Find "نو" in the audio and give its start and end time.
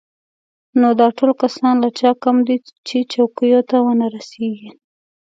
0.79-0.89